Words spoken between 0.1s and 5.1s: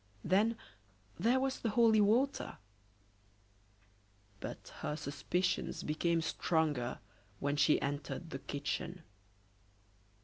Then, there was the holy water! But her